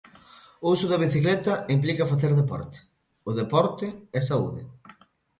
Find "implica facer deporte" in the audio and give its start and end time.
1.75-2.77